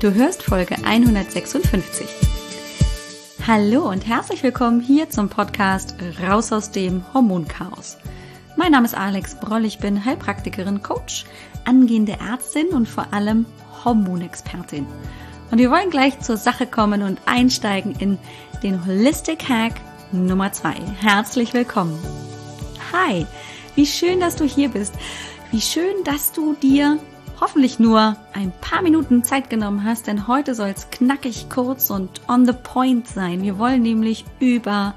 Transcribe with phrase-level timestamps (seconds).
[0.00, 2.06] Du hörst Folge 156.
[3.46, 7.96] Hallo und herzlich willkommen hier zum Podcast Raus aus dem Hormonchaos.
[8.56, 11.24] Mein Name ist Alex Broll, ich bin Heilpraktikerin, Coach,
[11.64, 13.46] angehende Ärztin und vor allem
[13.84, 14.86] Hormonexpertin.
[15.50, 18.18] Und wir wollen gleich zur Sache kommen und einsteigen in
[18.62, 19.74] den Holistic Hack
[20.12, 20.74] Nummer 2.
[21.00, 21.98] Herzlich willkommen.
[22.92, 23.26] Hi,
[23.74, 24.94] wie schön, dass du hier bist.
[25.50, 26.98] Wie schön, dass du dir
[27.40, 32.20] hoffentlich nur ein paar Minuten Zeit genommen hast, denn heute soll es knackig kurz und
[32.28, 33.42] on the point sein.
[33.42, 34.94] Wir wollen nämlich über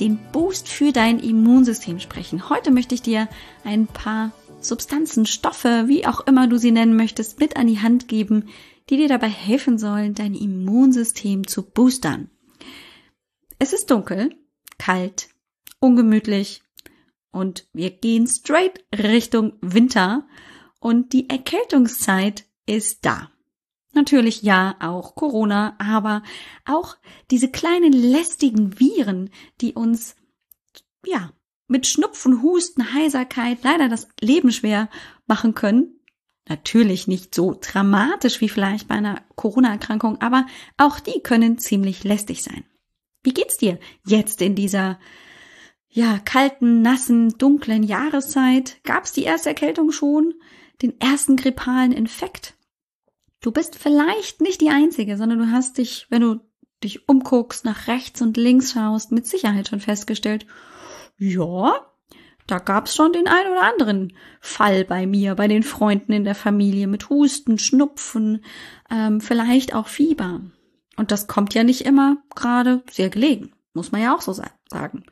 [0.00, 2.48] den Boost für dein Immunsystem sprechen.
[2.48, 3.28] Heute möchte ich dir
[3.64, 8.08] ein paar Substanzen, Stoffe, wie auch immer du sie nennen möchtest, mit an die Hand
[8.08, 8.48] geben,
[8.90, 12.30] die dir dabei helfen sollen, dein Immunsystem zu boostern.
[13.58, 14.34] Es ist dunkel,
[14.78, 15.28] kalt,
[15.80, 16.62] ungemütlich
[17.30, 20.26] und wir gehen straight Richtung Winter
[20.84, 23.30] und die Erkältungszeit ist da.
[23.94, 26.22] Natürlich ja, auch Corona, aber
[26.66, 26.96] auch
[27.30, 29.30] diese kleinen lästigen Viren,
[29.62, 30.14] die uns,
[31.06, 31.32] ja,
[31.68, 34.90] mit Schnupfen, Husten, Heiserkeit leider das Leben schwer
[35.26, 36.00] machen können.
[36.50, 40.44] Natürlich nicht so dramatisch wie vielleicht bei einer Corona-Erkrankung, aber
[40.76, 42.64] auch die können ziemlich lästig sein.
[43.22, 44.98] Wie geht's dir jetzt in dieser
[45.88, 48.84] ja, kalten, nassen, dunklen Jahreszeit?
[48.84, 50.34] Gab's die erste Erkältung schon?
[50.82, 52.54] Den ersten grippalen Infekt.
[53.40, 56.40] Du bist vielleicht nicht die Einzige, sondern du hast dich, wenn du
[56.82, 60.46] dich umguckst, nach rechts und links schaust, mit Sicherheit schon festgestellt,
[61.18, 61.74] ja,
[62.46, 66.34] da gab's schon den ein oder anderen Fall bei mir, bei den Freunden in der
[66.34, 68.44] Familie mit Husten, Schnupfen,
[68.90, 70.42] ähm, vielleicht auch Fieber.
[70.96, 75.04] Und das kommt ja nicht immer gerade sehr gelegen, muss man ja auch so sagen.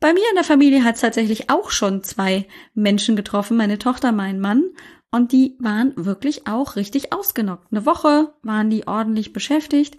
[0.00, 4.12] Bei mir in der Familie hat es tatsächlich auch schon zwei Menschen getroffen, meine Tochter,
[4.12, 4.64] mein Mann,
[5.10, 7.72] und die waren wirklich auch richtig ausgenockt.
[7.72, 9.96] Eine Woche waren die ordentlich beschäftigt.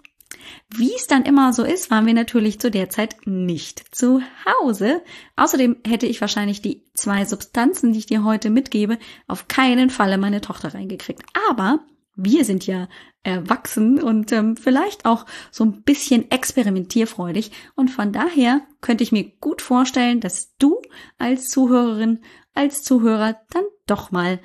[0.68, 5.02] Wie es dann immer so ist, waren wir natürlich zu der Zeit nicht zu Hause.
[5.36, 10.18] Außerdem hätte ich wahrscheinlich die zwei Substanzen, die ich dir heute mitgebe, auf keinen Falle
[10.18, 11.22] meine Tochter reingekriegt.
[11.50, 11.80] Aber
[12.18, 12.88] wir sind ja
[13.22, 17.52] erwachsen und ähm, vielleicht auch so ein bisschen experimentierfreudig.
[17.76, 20.82] Und von daher könnte ich mir gut vorstellen, dass du
[21.16, 22.20] als Zuhörerin,
[22.54, 24.40] als Zuhörer dann doch mal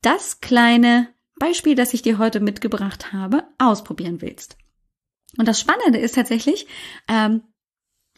[0.00, 1.08] das kleine
[1.38, 4.56] Beispiel, das ich dir heute mitgebracht habe, ausprobieren willst.
[5.38, 6.68] Und das Spannende ist tatsächlich,
[7.08, 7.42] ähm,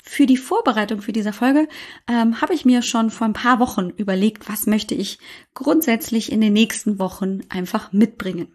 [0.03, 1.67] für die Vorbereitung für diese Folge
[2.06, 5.19] ähm, habe ich mir schon vor ein paar Wochen überlegt, was möchte ich
[5.55, 8.55] grundsätzlich in den nächsten Wochen einfach mitbringen.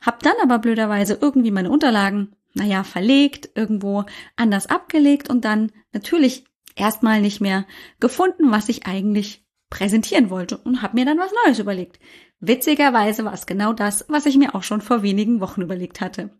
[0.00, 4.04] Hab dann aber blöderweise irgendwie meine Unterlagen, naja, verlegt, irgendwo
[4.36, 7.66] anders abgelegt und dann natürlich erstmal nicht mehr
[8.00, 11.98] gefunden, was ich eigentlich präsentieren wollte und habe mir dann was Neues überlegt.
[12.40, 16.30] Witzigerweise war es genau das, was ich mir auch schon vor wenigen Wochen überlegt hatte.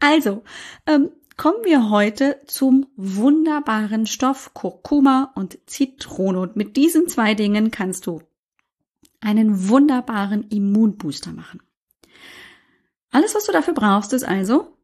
[0.00, 0.42] also,
[0.86, 6.40] ähm, kommen wir heute zum wunderbaren Stoff Kurkuma und Zitrone.
[6.40, 8.22] Und mit diesen zwei Dingen kannst du
[9.20, 11.60] einen wunderbaren Immunbooster machen.
[13.10, 14.76] Alles, was du dafür brauchst, ist also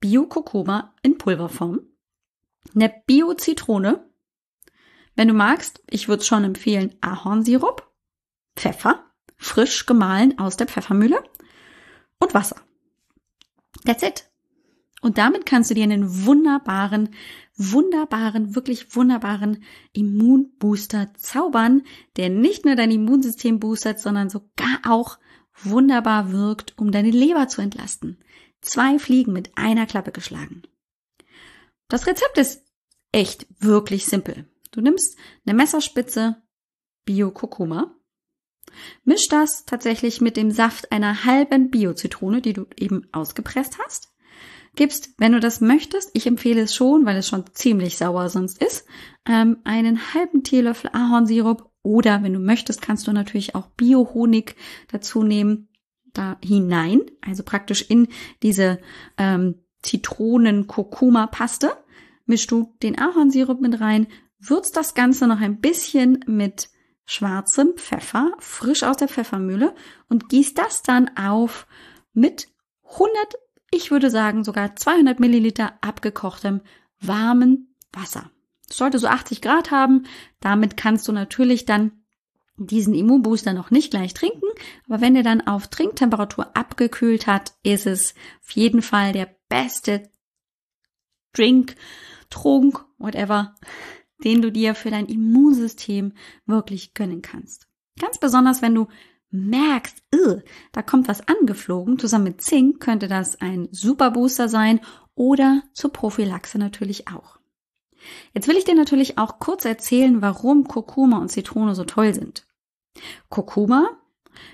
[0.00, 1.80] Bio-Kurkuma in Pulverform,
[2.74, 4.04] eine Bio-Zitrone,
[5.16, 7.88] wenn du magst, ich würde schon empfehlen Ahornsirup,
[8.56, 9.04] Pfeffer,
[9.36, 11.22] frisch gemahlen aus der Pfeffermühle
[12.18, 12.56] und Wasser.
[13.84, 14.28] That's it.
[15.00, 17.10] Und damit kannst du dir einen wunderbaren,
[17.56, 21.82] wunderbaren, wirklich wunderbaren Immunbooster zaubern,
[22.16, 25.18] der nicht nur dein Immunsystem boostert, sondern sogar auch
[25.62, 28.18] wunderbar wirkt, um deine Leber zu entlasten.
[28.60, 30.62] Zwei Fliegen mit einer Klappe geschlagen.
[31.88, 32.62] Das Rezept ist
[33.12, 34.48] echt wirklich simpel.
[34.72, 35.16] Du nimmst
[35.46, 36.42] eine Messerspitze
[37.04, 37.94] Bio-Kurkuma,
[39.04, 44.14] misch das tatsächlich mit dem Saft einer halben Bio-Zitrone, die du eben ausgepresst hast,
[44.74, 48.60] gibst, wenn du das möchtest, ich empfehle es schon, weil es schon ziemlich sauer sonst
[48.62, 48.86] ist,
[49.26, 54.56] ähm, einen halben Teelöffel Ahornsirup oder wenn du möchtest, kannst du natürlich auch Bio-Honig
[54.90, 55.68] dazu nehmen,
[56.12, 58.08] da hinein, also praktisch in
[58.42, 58.80] diese
[59.18, 61.76] ähm, Zitronen-Kurkuma-Paste,
[62.26, 64.06] mischst du den Ahornsirup mit rein,
[64.38, 66.70] würzt das Ganze noch ein bisschen mit
[67.04, 69.74] schwarzem Pfeffer, frisch aus der Pfeffermühle
[70.08, 71.66] und gießt das dann auf
[72.14, 72.48] mit
[72.84, 73.12] 100,
[73.70, 76.62] ich würde sagen sogar 200 Milliliter abgekochtem
[77.00, 78.30] warmen Wasser
[78.70, 80.06] sollte so 80 Grad haben.
[80.40, 81.92] Damit kannst du natürlich dann
[82.56, 84.46] diesen Immunbooster noch nicht gleich trinken,
[84.86, 90.08] aber wenn er dann auf Trinktemperatur abgekühlt hat, ist es auf jeden Fall der beste
[91.32, 91.74] Drink,
[92.30, 93.56] Trunk, whatever,
[94.22, 96.12] den du dir für dein Immunsystem
[96.46, 97.66] wirklich gönnen kannst.
[97.98, 98.86] Ganz besonders, wenn du
[99.30, 100.02] merkst,
[100.70, 104.80] da kommt was angeflogen, zusammen mit Zink könnte das ein Superbooster sein
[105.16, 107.38] oder zur Prophylaxe natürlich auch.
[108.32, 112.46] Jetzt will ich dir natürlich auch kurz erzählen, warum Kurkuma und Zitrone so toll sind.
[113.28, 113.90] Kurkuma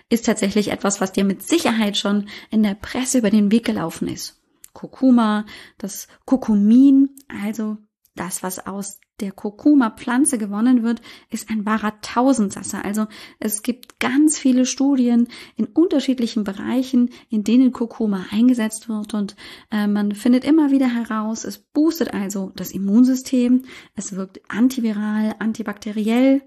[0.08, 4.08] ist tatsächlich etwas, was dir mit Sicherheit schon in der Presse über den Weg gelaufen
[4.08, 4.40] ist.
[4.72, 5.46] Kurkuma,
[5.78, 7.78] das Kurkumin, also
[8.14, 11.00] das, was aus der Kurkuma-Pflanze gewonnen wird,
[11.30, 12.84] ist ein wahrer Tausendsasser.
[12.84, 13.06] Also
[13.38, 19.36] es gibt ganz viele Studien in unterschiedlichen Bereichen, in denen Kurkuma eingesetzt wird und
[19.70, 23.62] äh, man findet immer wieder heraus, es boostet also das Immunsystem,
[23.94, 26.42] es wirkt antiviral, antibakteriell,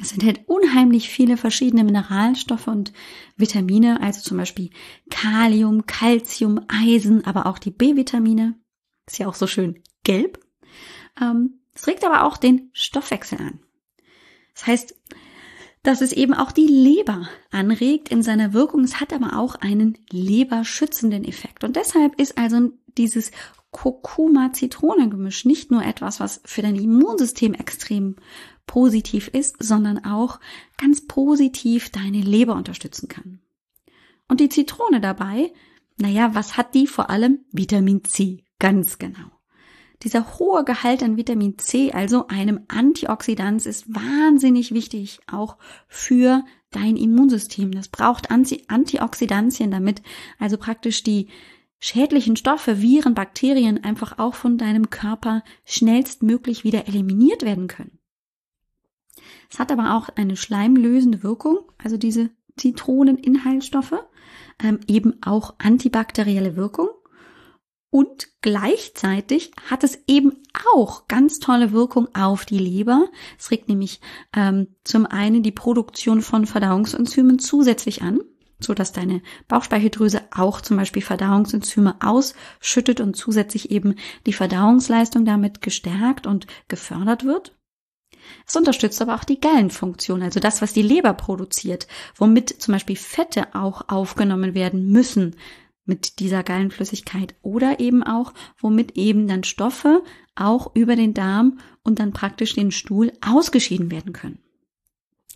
[0.00, 2.92] es enthält unheimlich viele verschiedene Mineralstoffe und
[3.36, 4.70] Vitamine, also zum Beispiel
[5.10, 8.58] Kalium, Calcium, Eisen, aber auch die B-Vitamine.
[9.06, 10.40] Ist ja auch so schön gelb.
[11.20, 13.60] Ähm, es regt aber auch den Stoffwechsel an.
[14.54, 14.94] Das heißt,
[15.82, 18.84] dass es eben auch die Leber anregt in seiner Wirkung.
[18.84, 21.62] Es hat aber auch einen leberschützenden Effekt.
[21.62, 23.32] Und deshalb ist also dieses
[23.70, 28.16] Kurkuma-Zitrone-Gemisch nicht nur etwas, was für dein Immunsystem extrem
[28.66, 30.40] positiv ist, sondern auch
[30.78, 33.40] ganz positiv deine Leber unterstützen kann.
[34.26, 35.52] Und die Zitrone dabei,
[35.98, 37.44] naja, was hat die vor allem?
[37.52, 39.33] Vitamin C, ganz genau.
[40.02, 45.56] Dieser hohe Gehalt an Vitamin C, also einem Antioxidant, ist wahnsinnig wichtig, auch
[45.88, 47.72] für dein Immunsystem.
[47.72, 50.02] Das braucht Antioxidantien, damit
[50.38, 51.28] also praktisch die
[51.78, 57.98] schädlichen Stoffe, Viren, Bakterien einfach auch von deinem Körper schnellstmöglich wieder eliminiert werden können.
[59.50, 64.02] Es hat aber auch eine schleimlösende Wirkung, also diese Zitroneninhaltsstoffe,
[64.62, 66.88] ähm, eben auch antibakterielle Wirkung.
[67.94, 70.42] Und gleichzeitig hat es eben
[70.72, 73.06] auch ganz tolle Wirkung auf die Leber.
[73.38, 74.00] Es regt nämlich
[74.34, 78.18] ähm, zum einen die Produktion von Verdauungsenzymen zusätzlich an,
[78.58, 83.94] so dass deine Bauchspeicheldrüse auch zum Beispiel Verdauungsenzyme ausschüttet und zusätzlich eben
[84.26, 87.56] die Verdauungsleistung damit gestärkt und gefördert wird.
[88.44, 91.86] Es unterstützt aber auch die Gallenfunktion, also das, was die Leber produziert,
[92.16, 95.36] womit zum Beispiel Fette auch aufgenommen werden müssen,
[95.84, 100.02] mit dieser Gallenflüssigkeit oder eben auch, womit eben dann Stoffe
[100.34, 104.38] auch über den Darm und dann praktisch den Stuhl ausgeschieden werden können.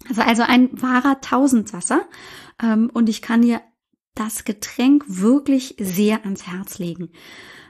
[0.08, 2.06] Also also ein wahrer Tausendsasser
[2.62, 3.60] ähm, und ich kann dir
[4.14, 7.10] das Getränk wirklich sehr ans Herz legen.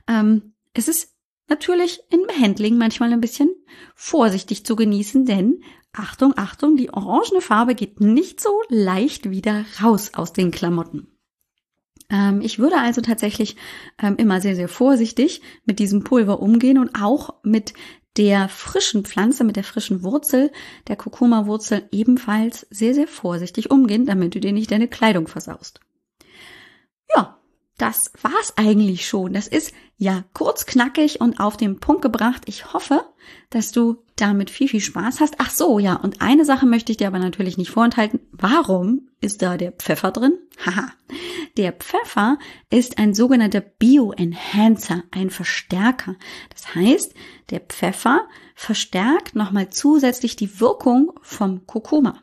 [0.06, 1.14] Ähm, es ist
[1.48, 3.50] natürlich in Handling manchmal ein bisschen
[3.94, 10.12] vorsichtig zu genießen, denn Achtung, Achtung, die orangene Farbe geht nicht so leicht wieder raus
[10.14, 11.17] aus den Klamotten.
[12.10, 13.56] Ähm, ich würde also tatsächlich
[14.02, 17.74] ähm, immer sehr, sehr vorsichtig mit diesem Pulver umgehen und auch mit
[18.16, 20.50] der frischen Pflanze, mit der frischen Wurzel,
[20.88, 25.80] der Kurkuma-Wurzel ebenfalls sehr, sehr vorsichtig umgehen, damit du dir nicht deine Kleidung versaust.
[27.78, 29.32] Das war's eigentlich schon.
[29.32, 32.42] Das ist ja kurz knackig und auf den Punkt gebracht.
[32.46, 33.04] Ich hoffe,
[33.50, 35.36] dass du damit viel, viel Spaß hast.
[35.38, 35.94] Ach so, ja.
[35.94, 38.18] Und eine Sache möchte ich dir aber natürlich nicht vorenthalten.
[38.32, 40.38] Warum ist da der Pfeffer drin?
[40.66, 40.92] Haha.
[41.56, 42.38] Der Pfeffer
[42.68, 46.16] ist ein sogenannter Bioenhancer, ein Verstärker.
[46.50, 47.14] Das heißt,
[47.50, 48.26] der Pfeffer
[48.56, 52.22] verstärkt nochmal zusätzlich die Wirkung vom Kurkuma.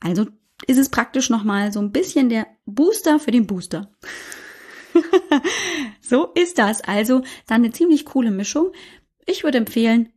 [0.00, 0.26] Also
[0.66, 3.90] ist es praktisch nochmal so ein bisschen der Booster für den Booster.
[6.00, 6.80] so ist das.
[6.82, 8.72] Also dann eine ziemlich coole Mischung.
[9.26, 10.08] Ich würde empfehlen,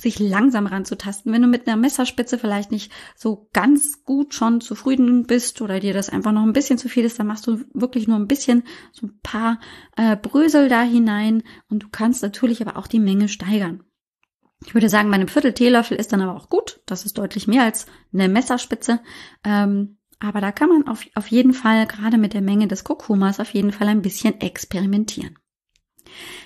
[0.00, 1.32] sich langsam ranzutasten.
[1.32, 5.94] Wenn du mit einer Messerspitze vielleicht nicht so ganz gut schon zufrieden bist oder dir
[5.94, 8.64] das einfach noch ein bisschen zu viel ist, dann machst du wirklich nur ein bisschen,
[8.92, 9.60] so ein paar
[9.96, 13.84] äh, Brösel da hinein und du kannst natürlich aber auch die Menge steigern.
[14.66, 16.80] Ich würde sagen, bei einem Viertel Teelöffel ist dann aber auch gut.
[16.86, 19.00] Das ist deutlich mehr als eine Messerspitze.
[19.44, 23.40] Ähm, aber da kann man auf, auf jeden Fall, gerade mit der Menge des Kurkumas,
[23.40, 25.38] auf jeden Fall ein bisschen experimentieren.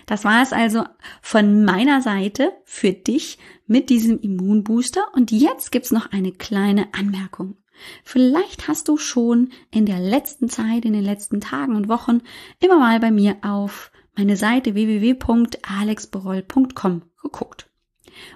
[0.06, 0.84] Das war es also
[1.20, 5.06] von meiner Seite für dich mit diesem Immunbooster.
[5.14, 7.58] Und jetzt gibt's noch eine kleine Anmerkung.
[8.02, 12.22] Vielleicht hast du schon in der letzten Zeit, in den letzten Tagen und Wochen
[12.60, 17.67] immer mal bei mir auf meine Seite www.alexberoll.com geguckt.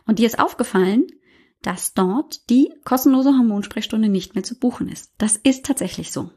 [0.07, 1.07] Und dir ist aufgefallen,
[1.63, 5.13] dass dort die kostenlose Hormonsprechstunde nicht mehr zu buchen ist.
[5.19, 6.31] Das ist tatsächlich so.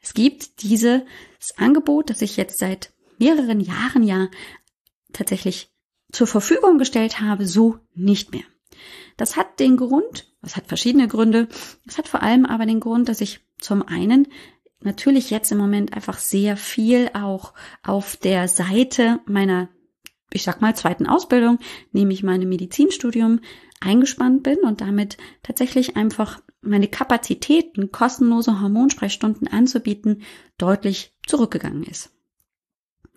[0.00, 1.02] Es gibt dieses
[1.56, 4.28] Angebot, das ich jetzt seit mehreren Jahren ja
[5.12, 5.72] tatsächlich
[6.12, 8.44] zur Verfügung gestellt habe, so nicht mehr.
[9.16, 11.48] Das hat den Grund, das hat verschiedene Gründe,
[11.86, 14.28] es hat vor allem aber den Grund, dass ich zum einen
[14.80, 19.68] natürlich jetzt im Moment einfach sehr viel auch auf der Seite meiner
[20.32, 21.58] ich sag mal, zweiten Ausbildung,
[21.92, 23.40] nämlich meinem Medizinstudium,
[23.80, 30.22] eingespannt bin und damit tatsächlich einfach meine Kapazitäten, kostenlose Hormonsprechstunden anzubieten,
[30.58, 32.10] deutlich zurückgegangen ist.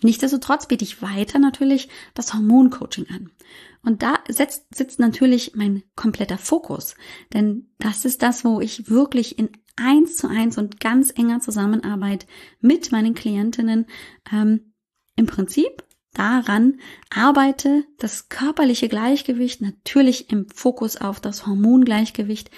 [0.01, 3.31] Nichtsdestotrotz biete ich weiter natürlich das Hormoncoaching an.
[3.83, 6.95] Und da setzt, sitzt natürlich mein kompletter Fokus.
[7.33, 12.27] Denn das ist das, wo ich wirklich in eins zu eins und ganz enger Zusammenarbeit
[12.59, 13.85] mit meinen Klientinnen
[14.31, 14.73] ähm,
[15.15, 16.79] im Prinzip daran
[17.09, 22.51] arbeite, das körperliche Gleichgewicht natürlich im Fokus auf das Hormongleichgewicht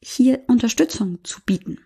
[0.00, 1.78] hier Unterstützung zu bieten.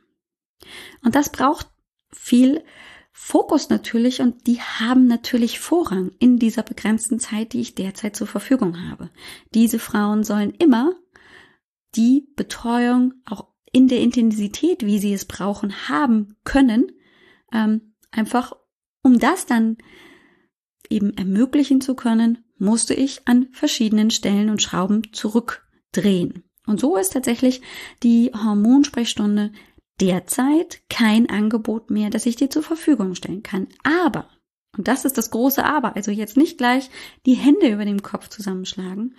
[1.03, 1.69] Und das braucht
[2.11, 2.65] viel
[3.13, 8.27] Fokus natürlich und die haben natürlich Vorrang in dieser begrenzten Zeit, die ich derzeit zur
[8.27, 9.11] Verfügung habe.
[9.55, 10.95] Diese Frauen sollen immer
[11.95, 16.93] die Betreuung auch in der Intensität, wie sie es brauchen, haben können,
[17.53, 18.53] ähm, einfach
[19.03, 19.79] um das dann
[20.91, 26.45] eben ermöglichen zu können, musste ich an verschiedenen Stellen und Schrauben zurückdrehen.
[26.67, 27.63] Und so ist tatsächlich
[28.03, 29.53] die Hormonsprechstunde
[30.01, 33.69] derzeit kein Angebot mehr, das ich dir zur Verfügung stellen kann.
[33.83, 34.29] Aber,
[34.77, 36.91] und das ist das große Aber, also jetzt nicht gleich
[37.25, 39.15] die Hände über dem Kopf zusammenschlagen,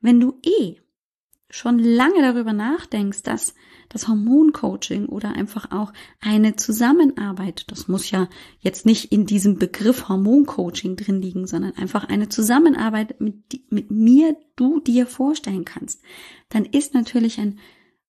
[0.00, 0.76] wenn du eh
[1.52, 3.54] schon lange darüber nachdenkst, dass
[3.90, 8.28] das Hormoncoaching oder einfach auch eine Zusammenarbeit, das muss ja
[8.60, 13.36] jetzt nicht in diesem Begriff Hormoncoaching drin liegen, sondern einfach eine Zusammenarbeit mit,
[13.70, 16.02] mit mir, du dir vorstellen kannst,
[16.48, 17.58] dann ist natürlich ein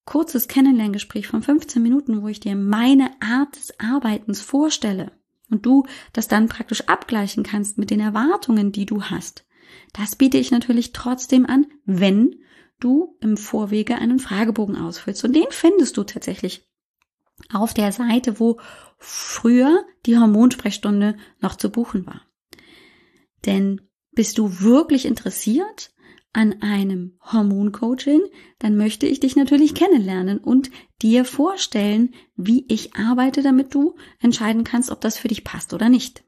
[0.06, 5.12] kurzes Kennenlerngespräch von 15 Minuten, wo ich dir meine Art des Arbeitens vorstelle
[5.50, 9.46] und du das dann praktisch abgleichen kannst mit den Erwartungen, die du hast.
[9.92, 12.36] Das biete ich natürlich trotzdem an, wenn
[12.80, 15.24] du im Vorwege einen Fragebogen ausfüllst.
[15.24, 16.68] Und den findest du tatsächlich
[17.52, 18.60] auf der Seite, wo
[18.98, 22.22] früher die Hormonsprechstunde noch zu buchen war.
[23.46, 25.92] Denn bist du wirklich interessiert
[26.34, 28.22] an einem Hormoncoaching,
[28.58, 34.64] dann möchte ich dich natürlich kennenlernen und dir vorstellen, wie ich arbeite, damit du entscheiden
[34.64, 36.24] kannst, ob das für dich passt oder nicht.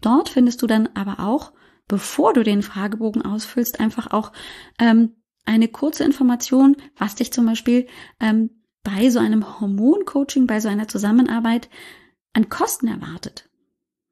[0.00, 1.52] Dort findest du dann aber auch,
[1.88, 4.32] bevor du den Fragebogen ausfüllst, einfach auch
[4.78, 5.16] ähm,
[5.48, 7.86] eine kurze Information, was dich zum Beispiel
[8.20, 8.50] ähm,
[8.84, 11.68] bei so einem Hormoncoaching, bei so einer Zusammenarbeit
[12.34, 13.48] an Kosten erwartet.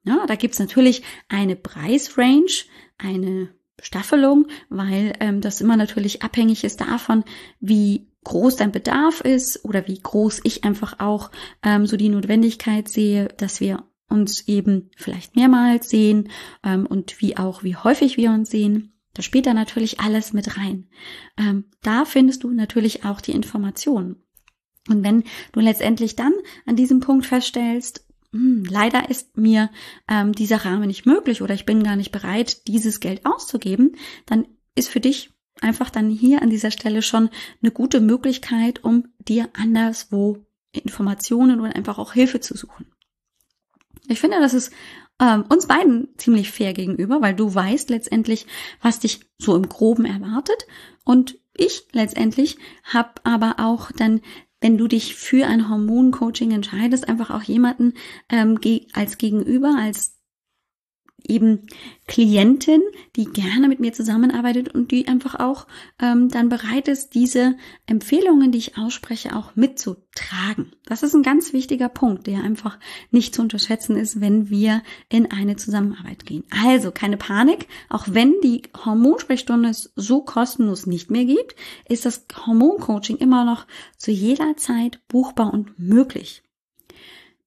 [0.04, 2.64] Ja, da gibt's natürlich eine Preisrange,
[2.96, 3.50] eine
[3.82, 7.22] Staffelung, weil ähm, das immer natürlich abhängig ist davon,
[7.60, 11.30] wie groß dein Bedarf ist oder wie groß ich einfach auch
[11.62, 16.30] ähm, so die Notwendigkeit sehe, dass wir uns eben vielleicht mehrmals sehen
[16.64, 18.95] ähm, und wie auch wie häufig wir uns sehen.
[19.16, 20.90] Da spielt da natürlich alles mit rein.
[21.38, 24.16] Ähm, da findest du natürlich auch die Informationen.
[24.88, 26.34] Und wenn du letztendlich dann
[26.66, 29.70] an diesem Punkt feststellst, hm, leider ist mir
[30.06, 33.96] ähm, dieser Rahmen nicht möglich oder ich bin gar nicht bereit, dieses Geld auszugeben,
[34.26, 35.32] dann ist für dich
[35.62, 37.30] einfach dann hier an dieser Stelle schon
[37.62, 42.92] eine gute Möglichkeit, um dir anderswo Informationen oder einfach auch Hilfe zu suchen.
[44.08, 44.74] Ich finde, das ist
[45.20, 48.46] ähm, uns beiden ziemlich fair gegenüber, weil du weißt letztendlich,
[48.80, 50.66] was dich so im Groben erwartet.
[51.04, 54.20] Und ich letztendlich habe aber auch dann
[54.60, 57.92] wenn du dich für ein Hormoncoaching entscheidest, einfach auch jemanden
[58.30, 58.58] ähm,
[58.94, 60.15] als Gegenüber, als
[61.24, 61.66] eben
[62.06, 62.82] Klientin,
[63.16, 65.66] die gerne mit mir zusammenarbeitet und die einfach auch
[66.00, 67.56] ähm, dann bereit ist, diese
[67.86, 70.72] Empfehlungen, die ich ausspreche, auch mitzutragen.
[70.84, 72.78] Das ist ein ganz wichtiger Punkt, der einfach
[73.10, 76.44] nicht zu unterschätzen ist, wenn wir in eine Zusammenarbeit gehen.
[76.64, 81.56] Also keine Panik, auch wenn die Hormonsprechstunde es so kostenlos nicht mehr gibt,
[81.88, 86.42] ist das Hormoncoaching immer noch zu jeder Zeit buchbar und möglich.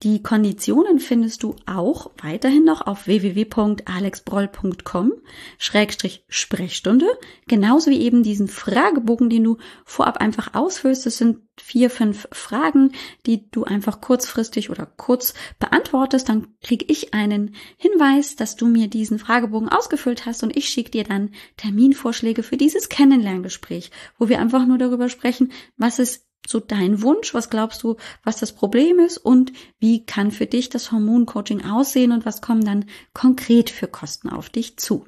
[0.01, 5.11] Die Konditionen findest du auch weiterhin noch auf www.alexbroll.com
[5.57, 7.05] Schrägstrich Sprechstunde,
[7.49, 11.05] genauso wie eben diesen Fragebogen, den du vorab einfach ausfüllst.
[11.05, 12.93] Das sind vier, fünf Fragen,
[13.25, 16.29] die du einfach kurzfristig oder kurz beantwortest.
[16.29, 20.91] Dann kriege ich einen Hinweis, dass du mir diesen Fragebogen ausgefüllt hast und ich schicke
[20.91, 26.59] dir dann Terminvorschläge für dieses Kennenlerngespräch, wo wir einfach nur darüber sprechen, was es so
[26.59, 27.33] dein Wunsch?
[27.33, 29.17] Was glaubst du, was das Problem ist?
[29.17, 32.11] Und wie kann für dich das Hormoncoaching aussehen?
[32.11, 35.05] Und was kommen dann konkret für Kosten auf dich zu?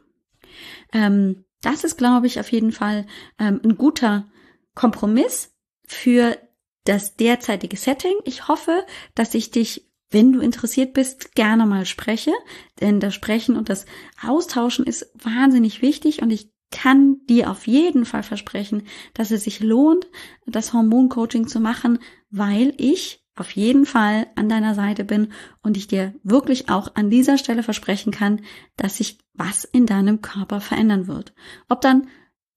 [0.94, 3.06] Ähm, das ist, glaube ich, auf jeden Fall
[3.40, 4.28] ähm, ein guter
[4.76, 5.54] Kompromiss
[5.86, 6.38] für
[6.86, 8.14] das derzeitige Setting.
[8.26, 8.86] Ich hoffe,
[9.16, 12.34] dass ich dich wenn du interessiert bist, gerne mal spreche,
[12.82, 13.86] denn das Sprechen und das
[14.22, 19.60] Austauschen ist wahnsinnig wichtig und ich kann dir auf jeden Fall versprechen, dass es sich
[19.60, 20.08] lohnt,
[20.46, 22.00] das Hormoncoaching zu machen,
[22.30, 25.32] weil ich auf jeden Fall an deiner Seite bin
[25.63, 28.42] und ich dir wirklich auch an dieser Stelle versprechen kann,
[28.75, 31.34] dass sich was in deinem Körper verändern wird.
[31.70, 32.08] Ob dann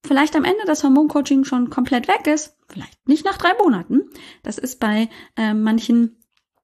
[0.05, 4.03] vielleicht am Ende das Hormoncoaching schon komplett weg ist, vielleicht nicht nach drei Monaten.
[4.43, 6.17] Das ist bei äh, manchen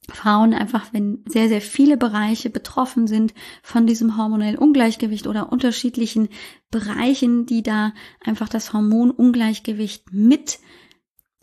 [0.10, 6.30] Frauen einfach, wenn sehr, sehr viele Bereiche betroffen sind von diesem hormonellen Ungleichgewicht oder unterschiedlichen
[6.72, 10.60] Bereichen, die da einfach das Hormonungleichgewicht mit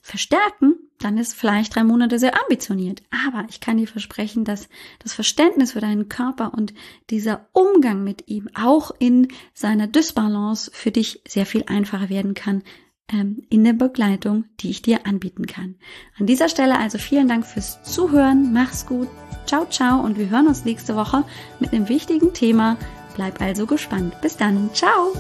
[0.00, 3.02] verstärken, dann ist vielleicht drei Monate sehr ambitioniert.
[3.26, 6.74] Aber ich kann dir versprechen, dass das Verständnis für deinen Körper und
[7.10, 12.62] dieser Umgang mit ihm auch in seiner Dysbalance für dich sehr viel einfacher werden kann
[13.10, 15.74] in der Begleitung, die ich dir anbieten kann.
[16.18, 18.52] An dieser Stelle also vielen Dank fürs Zuhören.
[18.52, 19.08] Mach's gut.
[19.46, 21.24] Ciao, ciao und wir hören uns nächste Woche
[21.58, 22.76] mit einem wichtigen Thema.
[23.14, 24.20] Bleib also gespannt.
[24.20, 24.68] Bis dann.
[24.74, 25.14] Ciao.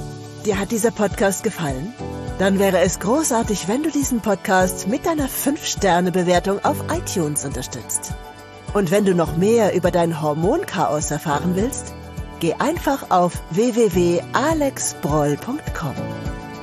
[0.44, 1.94] Dir hat dieser Podcast gefallen?
[2.38, 8.12] Dann wäre es großartig, wenn du diesen Podcast mit deiner 5-Sterne-Bewertung auf iTunes unterstützt.
[8.74, 11.94] Und wenn du noch mehr über dein Hormonchaos erfahren willst,
[12.38, 15.94] geh einfach auf www.alexbroll.com.